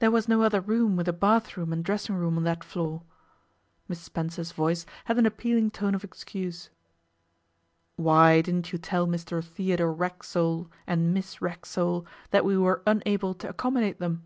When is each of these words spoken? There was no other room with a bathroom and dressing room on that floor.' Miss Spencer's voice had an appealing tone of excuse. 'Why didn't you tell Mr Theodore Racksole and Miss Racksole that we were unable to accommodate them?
There 0.00 0.10
was 0.10 0.26
no 0.26 0.42
other 0.42 0.60
room 0.60 0.96
with 0.96 1.06
a 1.06 1.12
bathroom 1.12 1.72
and 1.72 1.84
dressing 1.84 2.16
room 2.16 2.36
on 2.36 2.42
that 2.42 2.64
floor.' 2.64 3.04
Miss 3.86 4.00
Spencer's 4.00 4.50
voice 4.50 4.84
had 5.04 5.18
an 5.18 5.24
appealing 5.24 5.70
tone 5.70 5.94
of 5.94 6.02
excuse. 6.02 6.70
'Why 7.94 8.40
didn't 8.40 8.72
you 8.72 8.78
tell 8.80 9.06
Mr 9.06 9.40
Theodore 9.40 9.92
Racksole 9.92 10.68
and 10.84 11.14
Miss 11.14 11.40
Racksole 11.40 12.04
that 12.32 12.44
we 12.44 12.58
were 12.58 12.82
unable 12.88 13.34
to 13.34 13.48
accommodate 13.50 14.00
them? 14.00 14.24